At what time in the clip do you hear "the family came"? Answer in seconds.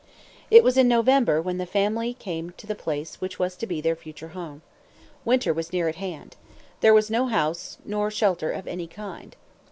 1.59-2.53